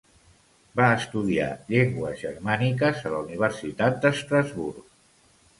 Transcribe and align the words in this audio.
Va 0.79 0.87
estudiar 1.01 1.49
llengües 1.75 2.17
germàniques 2.23 3.05
a 3.11 3.15
la 3.17 3.23
Universitat 3.29 4.03
d'Estrasburg. 4.07 4.85